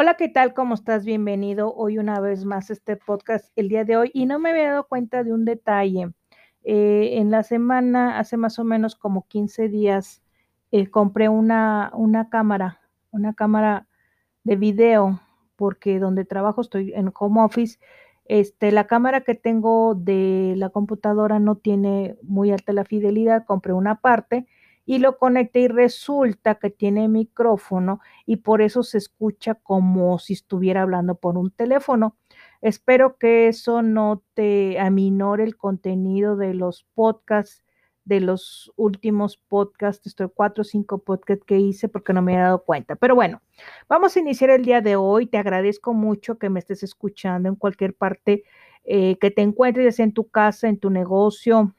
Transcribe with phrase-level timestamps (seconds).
[0.00, 0.54] Hola, ¿qué tal?
[0.54, 1.04] ¿Cómo estás?
[1.04, 4.12] Bienvenido hoy una vez más a este podcast el día de hoy.
[4.14, 6.12] Y no me había dado cuenta de un detalle.
[6.62, 10.22] Eh, en la semana, hace más o menos como 15 días,
[10.70, 12.80] eh, compré una, una cámara,
[13.10, 13.88] una cámara
[14.44, 15.20] de video,
[15.56, 17.80] porque donde trabajo estoy en home office.
[18.24, 23.72] Este, la cámara que tengo de la computadora no tiene muy alta la fidelidad, compré
[23.72, 24.46] una parte
[24.88, 30.32] y lo conecté y resulta que tiene micrófono y por eso se escucha como si
[30.32, 32.16] estuviera hablando por un teléfono.
[32.62, 37.62] Espero que eso no te aminore el contenido de los podcasts,
[38.06, 42.38] de los últimos podcasts, estos cuatro o cinco podcasts que hice porque no me he
[42.38, 42.96] dado cuenta.
[42.96, 43.42] Pero bueno,
[43.90, 45.26] vamos a iniciar el día de hoy.
[45.26, 48.42] Te agradezco mucho que me estés escuchando en cualquier parte
[48.84, 51.74] eh, que te encuentres, en tu casa, en tu negocio,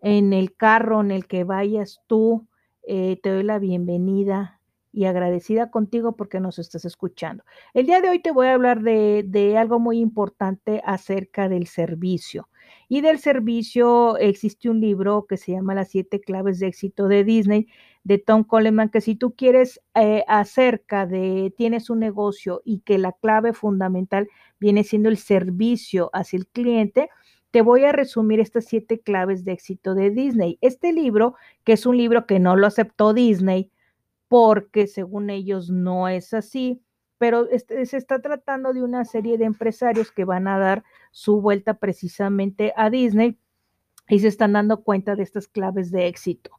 [0.00, 2.46] en el carro en el que vayas tú.
[2.86, 4.60] Eh, te doy la bienvenida
[4.92, 7.44] y agradecida contigo porque nos estás escuchando.
[7.74, 11.66] El día de hoy te voy a hablar de, de, algo muy importante acerca del
[11.66, 12.48] servicio.
[12.88, 17.24] Y del servicio existe un libro que se llama Las siete claves de éxito de
[17.24, 17.66] Disney
[18.04, 22.96] de Tom Coleman, que si tú quieres eh, acerca de, tienes un negocio y que
[22.96, 24.28] la clave fundamental
[24.58, 27.10] viene siendo el servicio hacia el cliente,
[27.50, 30.58] te voy a resumir estas siete claves de éxito de Disney.
[30.60, 33.70] Este libro, que es un libro que no lo aceptó Disney,
[34.28, 36.82] porque según ellos no es así,
[37.16, 41.40] pero este, se está tratando de una serie de empresarios que van a dar su
[41.40, 43.38] vuelta precisamente a Disney
[44.08, 46.50] y se están dando cuenta de estas claves de éxito.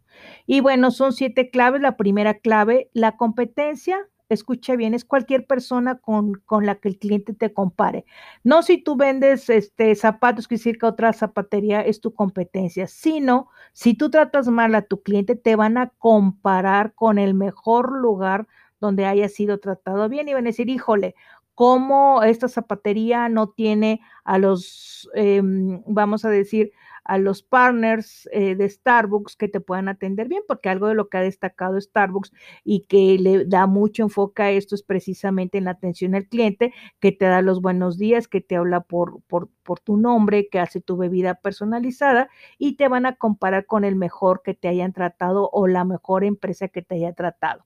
[0.46, 1.82] Y bueno, son siete claves.
[1.82, 7.00] La primera clave, la competencia escucha bien, es cualquier persona con, con, la que el
[7.00, 8.06] cliente te compare.
[8.44, 13.50] No si tú vendes este, zapatos, que decir que otra zapatería es tu competencia, sino
[13.74, 18.48] si tú tratas mal a tu cliente, te van a comparar con el mejor lugar
[18.80, 21.16] donde haya sido tratado bien y van a decir, híjole,
[21.56, 26.72] cómo esta zapatería no tiene a los, eh, vamos a decir,
[27.10, 31.10] a los partners eh, de Starbucks que te puedan atender bien, porque algo de lo
[31.10, 32.32] que ha destacado Starbucks
[32.64, 36.72] y que le da mucho enfoque a esto es precisamente en la atención al cliente,
[37.00, 40.60] que te da los buenos días, que te habla por, por, por tu nombre, que
[40.60, 44.94] hace tu bebida personalizada y te van a comparar con el mejor que te hayan
[44.94, 47.66] tratado o la mejor empresa que te haya tratado.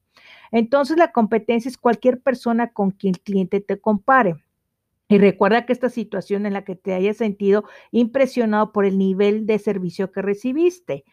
[0.52, 4.43] Entonces, la competencia es cualquier persona con quien el cliente te compare.
[5.14, 9.46] Y recuerda que esta situación en la que te hayas sentido impresionado por el nivel
[9.46, 11.06] de servicio que recibiste.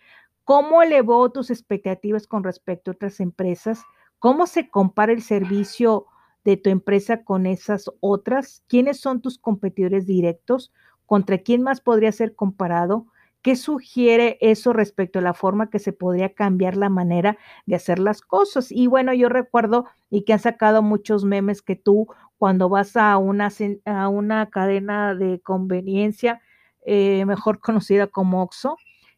[0.45, 3.83] ¿Cómo elevó tus expectativas con respecto a otras empresas?
[4.19, 6.07] ¿Cómo se compara el servicio
[6.45, 8.65] de tu empresa con esas otras?
[8.69, 10.73] ¿Quiénes son tus competidores directos?
[11.05, 13.07] ¿Contra quién más podría ser comparado?
[13.43, 17.99] ¿Qué sugiere eso respecto a la forma que se podría cambiar la manera de hacer
[17.99, 18.71] las cosas?
[18.71, 22.07] Y bueno, yo recuerdo y que han sacado muchos memes que tú
[22.37, 23.49] cuando vas a una,
[23.87, 26.43] a una cadena de conveniencia,
[26.85, 28.77] eh, mejor conocida como OXO,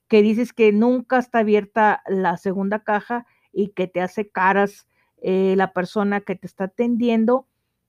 [0.09, 4.89] que dices que nunca está abierta la segunda caja y que te hace caras
[5.23, 7.47] eh, la persona que te está atendiendo,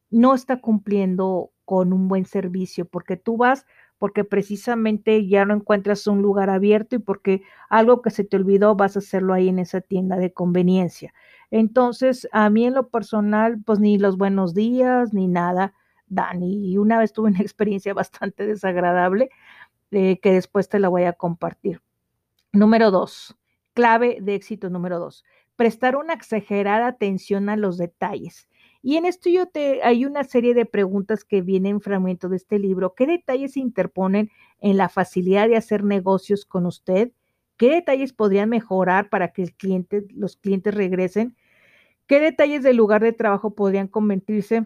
[0.09, 3.65] no está cumpliendo con un buen servicio, porque tú vas
[4.03, 8.75] porque precisamente ya no encuentras un lugar abierto y porque algo que se te olvidó
[8.75, 11.13] vas a hacerlo ahí en esa tienda de conveniencia.
[11.51, 15.73] Entonces, a mí en lo personal, pues ni los buenos días ni nada
[16.07, 19.29] Dani, Y una vez tuve una experiencia bastante desagradable
[19.91, 21.81] eh, que después te la voy a compartir.
[22.51, 23.37] Número dos,
[23.73, 25.23] clave de éxito número dos,
[25.55, 28.49] prestar una exagerada atención a los detalles.
[28.85, 32.35] Y en esto yo te, hay una serie de preguntas que vienen en fragmento de
[32.35, 32.93] este libro.
[32.95, 34.29] ¿Qué detalles se interponen
[34.59, 37.13] en la facilidad de hacer negocios con usted?
[37.55, 39.53] ¿Qué detalles podrían mejorar para que
[40.13, 41.37] los clientes regresen?
[42.07, 44.65] ¿Qué detalles del lugar de trabajo podrían convertirse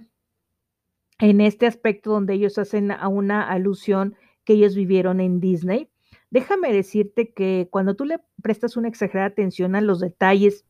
[1.19, 5.91] en este aspecto donde ellos hacen a una alusión que ellos vivieron en Disney?
[6.31, 10.66] Déjame decirte que cuando tú le prestas una exagerada atención a los detalles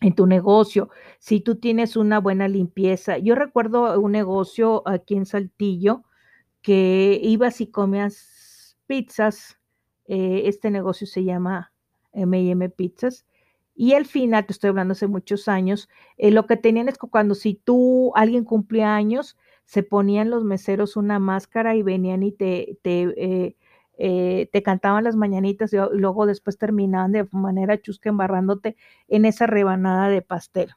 [0.00, 3.18] en tu negocio, si tú tienes una buena limpieza.
[3.18, 6.04] Yo recuerdo un negocio aquí en Saltillo
[6.62, 9.58] que ibas y comías pizzas.
[10.06, 11.72] Eh, este negocio se llama
[12.12, 13.26] MM Pizzas.
[13.74, 17.06] Y al final, te estoy hablando hace muchos años, eh, lo que tenían es que
[17.06, 19.36] cuando si tú, alguien cumplía años,
[19.66, 23.56] se ponían los meseros una máscara y venían y te, te eh,
[23.98, 28.76] eh, te cantaban las mañanitas y luego después terminaban de manera chusca embarrándote
[29.08, 30.70] en esa rebanada de pastel.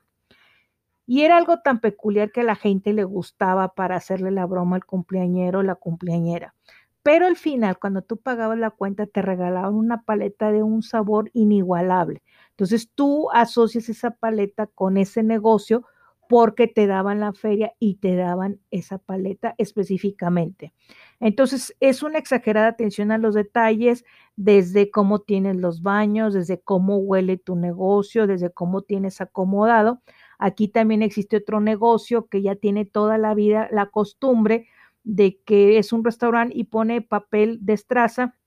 [1.06, 4.78] Y era algo tan peculiar que a la gente le gustaba para hacerle la broma
[4.78, 6.56] al cumpleañero o la cumpleañera.
[7.04, 11.30] Pero al final, cuando tú pagabas la cuenta, te regalaban una paleta de un sabor
[11.34, 12.22] inigualable.
[12.52, 15.86] Entonces tú asocias esa paleta con ese negocio
[16.32, 20.74] porque te daban la feria y te daban esa paleta específicamente.
[21.20, 24.06] Entonces, es una exagerada atención a los detalles,
[24.38, 30.02] desde cómo tienes los baños, desde cómo huele tu negocio, desde cómo tienes acomodado.
[30.40, 34.68] Aquí también existe otro negocio que ya tiene toda la vida la costumbre
[35.04, 38.38] de que es un restaurante y pone papel de estraza,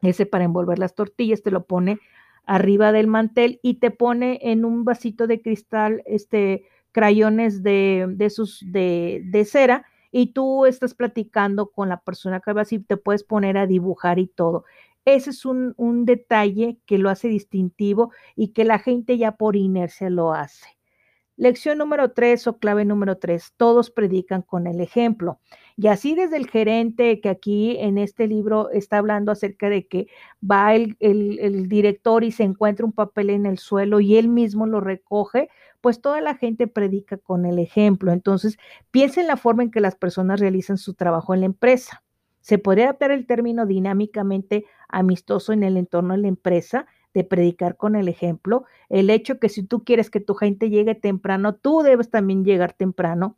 [0.00, 1.98] ese para envolver las tortillas, te lo pone
[2.46, 8.30] arriba del mantel y te pone en un vasito de cristal, este, crayones de, de,
[8.30, 12.96] sus, de, de cera y tú estás platicando con la persona que va y te
[12.96, 14.64] puedes poner a dibujar y todo.
[15.04, 19.56] Ese es un, un, detalle que lo hace distintivo y que la gente ya por
[19.56, 20.77] inercia lo hace.
[21.38, 25.38] Lección número tres o clave número tres, todos predican con el ejemplo.
[25.76, 30.08] Y así desde el gerente que aquí en este libro está hablando acerca de que
[30.42, 34.66] va el, el, director y se encuentra un papel en el suelo y él mismo
[34.66, 35.48] lo recoge,
[35.80, 38.10] pues toda la gente predica con el ejemplo.
[38.10, 38.58] Entonces,
[38.90, 42.02] piensa en la forma en que las personas realizan su trabajo en la empresa.
[42.40, 46.88] Se puede adaptar el término dinámicamente amistoso en el entorno de la empresa
[47.18, 50.94] de predicar con el ejemplo, el hecho que si tú quieres que tu gente llegue
[50.94, 53.36] temprano, tú debes también llegar temprano.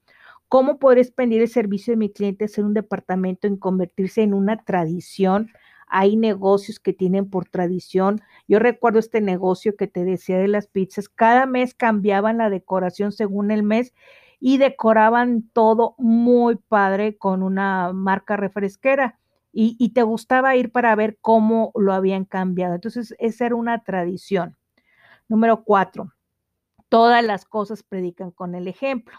[0.49, 4.59] ¿Cómo poder expandir el servicio de mi cliente, ser un departamento en convertirse en una
[4.65, 5.49] tradición?
[5.87, 8.21] Hay negocios que tienen por tradición.
[8.47, 11.09] Yo recuerdo este negocio que te decía de las pizzas.
[11.09, 13.94] Cada mes cambiaban la decoración según el mes
[14.41, 19.19] y decoraban todo muy padre con una marca refresquera
[19.52, 22.75] y, te gustaba ir para ver cómo lo habían cambiado.
[22.75, 24.56] Entonces, esa era una tradición.
[25.29, 26.12] Número cuatro,
[26.88, 29.17] todas las cosas predican con el ejemplo.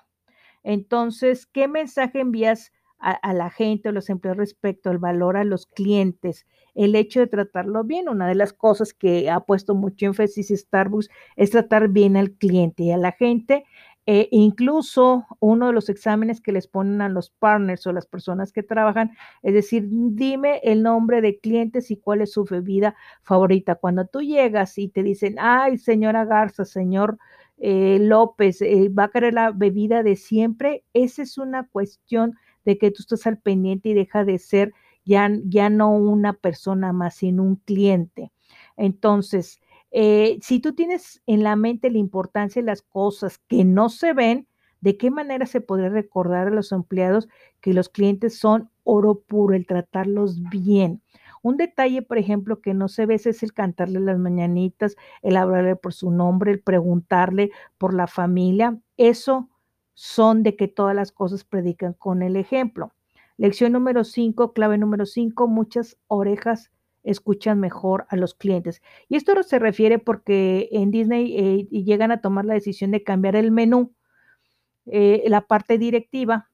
[0.63, 5.43] Entonces, ¿qué mensaje envías a, a, la gente o los empleados respecto al valor a
[5.43, 6.45] los clientes?
[6.75, 8.07] El hecho de tratarlo bien.
[8.07, 12.83] Una de las cosas que ha puesto mucho énfasis Starbucks es tratar bien al cliente
[12.83, 13.65] y a la gente
[14.07, 18.51] eh, incluso uno de los exámenes que les ponen a los partners o las personas
[18.51, 19.11] que trabajan,
[19.43, 23.75] es decir, dime el nombre de clientes y cuál es su bebida favorita.
[23.75, 27.17] Cuando tú llegas y te dicen, ay, señora Garza, señor
[27.57, 32.77] eh, López, eh, va a querer la bebida de siempre, esa es una cuestión de
[32.77, 34.73] que tú estás al pendiente y deja de ser
[35.05, 38.31] ya, ya no una persona más, sino un cliente.
[38.77, 43.89] Entonces, eh, si tú tienes en la mente la importancia de las cosas que no
[43.89, 44.47] se ven,
[44.79, 47.27] ¿de qué manera se podría recordar a los empleados
[47.59, 51.01] que los clientes son oro puro, el tratarlos bien?
[51.43, 55.75] Un detalle, por ejemplo, que no se ve es el cantarle las mañanitas, el hablarle
[55.75, 58.79] por su nombre, el preguntarle por la familia.
[58.97, 59.49] Eso
[59.93, 62.93] son de que todas las cosas predican con el ejemplo.
[63.37, 66.71] Lección número 5, clave número 5, muchas orejas
[67.03, 68.81] escuchan mejor a los clientes.
[69.09, 73.35] Y esto se refiere porque en Disney eh, llegan a tomar la decisión de cambiar
[73.35, 73.93] el menú,
[74.85, 76.49] eh, la parte directiva,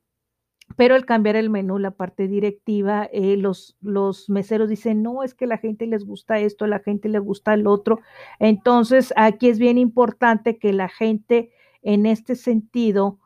[0.76, 5.34] pero al cambiar el menú, la parte directiva, eh, los, los meseros dicen, no, es
[5.34, 8.00] que la gente les gusta esto, la gente le gusta el otro.
[8.40, 11.52] Entonces, aquí es bien importante que la gente
[11.82, 13.20] en este sentido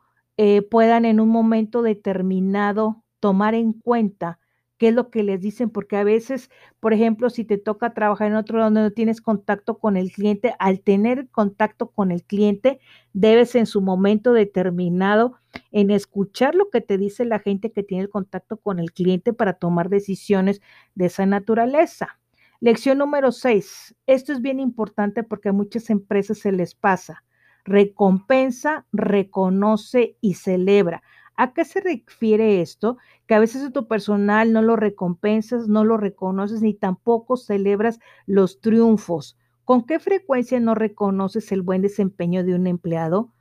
[0.70, 4.40] puedan en un momento determinado tomar en cuenta
[4.82, 6.50] qué es lo que les dicen, porque a veces,
[6.80, 10.56] por ejemplo, si te toca trabajar en otro donde no tienes contacto con el cliente,
[10.58, 12.80] al tener contacto con el cliente,
[13.12, 15.34] debes en su momento determinado
[15.70, 19.32] en escuchar lo que te dice la gente que tiene el contacto con el cliente
[19.32, 20.60] para tomar decisiones
[20.96, 22.18] de esa naturaleza.
[22.58, 23.94] Lección número seis.
[24.08, 27.22] Esto es bien importante porque a muchas empresas se les pasa.
[27.64, 31.04] Recompensa, reconoce y celebra.
[31.36, 32.98] ¿A qué se refiere esto?
[33.26, 38.60] Que a veces tu personal no lo recompensas, no lo reconoces ni tampoco celebras los
[38.60, 39.38] triunfos.
[39.64, 43.32] ¿Con qué frecuencia no reconoces el buen desempeño de un empleado?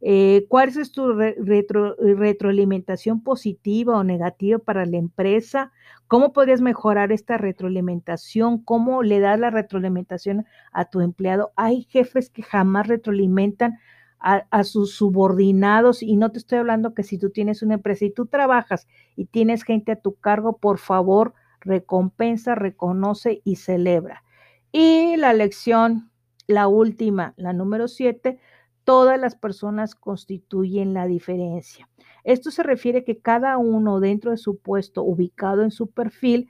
[0.00, 5.72] Eh, ¿Cuál es tu retroalimentación positiva o negativa para la empresa?
[6.08, 8.62] ¿Cómo podrías mejorar esta retroalimentación?
[8.62, 11.52] ¿Cómo le das la retroalimentación a tu empleado?
[11.56, 13.78] Hay jefes que jamás retroalimentan
[14.24, 18.10] a, sus subordinados y no te estoy hablando que si tú tienes una empresa y
[18.10, 24.24] tú trabajas y tienes gente a tu cargo, por favor, recompensa, reconoce y celebra.
[24.72, 26.10] Y la lección,
[26.46, 28.38] la última, la número siete,
[28.84, 31.90] todas las personas constituyen la diferencia.
[32.24, 36.48] Esto se refiere que cada uno dentro de su puesto, ubicado en su perfil,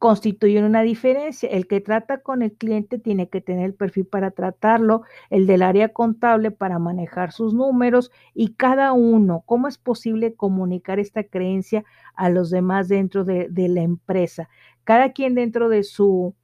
[0.00, 1.50] constituyen una diferencia.
[1.50, 5.60] El que trata con el cliente tiene que tener el perfil para tratarlo, el del
[5.60, 11.84] área contable para manejar sus números y cada uno, ¿cómo es posible comunicar esta creencia
[12.14, 14.48] a los demás dentro de, de la empresa?
[14.84, 16.34] Cada quien dentro de su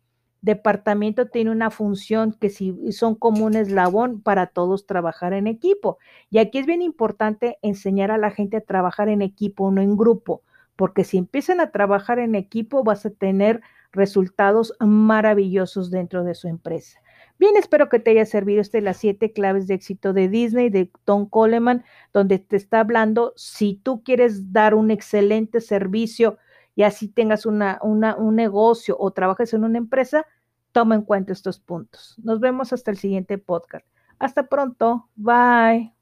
[0.42, 5.96] departamento tiene una función que si son como un eslabón para todos trabajar en equipo.
[6.28, 9.96] Y aquí es bien importante enseñar a la gente a trabajar en equipo, no en
[9.96, 10.42] grupo,
[10.76, 16.48] porque si empiezan a trabajar en equipo vas a tener resultados maravillosos dentro de su
[16.48, 17.00] empresa.
[17.38, 20.90] Bien, espero que te haya servido este las siete claves de éxito de Disney de
[21.04, 26.38] Tom Coleman, donde te está hablando si tú quieres dar un excelente servicio
[26.74, 30.26] y así tengas una, un negocio o trabajes en una empresa,
[30.72, 32.16] toma en cuenta estos puntos.
[32.22, 33.86] Nos vemos hasta el siguiente podcast.
[34.18, 35.08] Hasta pronto.
[35.16, 35.96] Bye.